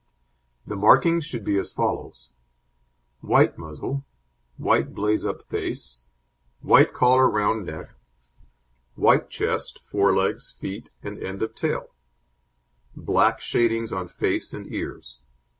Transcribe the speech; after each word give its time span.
The 0.65 0.75
markings 0.75 1.25
should 1.25 1.43
be 1.43 1.59
as 1.59 1.71
follows; 1.71 2.31
white 3.19 3.59
muzzle, 3.59 4.03
white 4.57 4.95
blaze 4.95 5.27
up 5.27 5.47
face, 5.47 6.01
white 6.61 6.91
collar 6.91 7.29
round 7.29 7.67
neck; 7.67 7.91
white 8.95 9.29
chest, 9.29 9.79
forelegs, 9.91 10.53
feet, 10.59 10.89
and 11.03 11.19
end 11.21 11.43
of 11.43 11.53
tail; 11.53 11.93
black 12.95 13.41
shadings 13.41 13.93
on 13.93 14.07
face 14.07 14.55
and 14.55 14.65
ears. 14.73 15.19